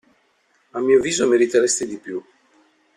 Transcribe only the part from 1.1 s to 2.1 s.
meriteresti di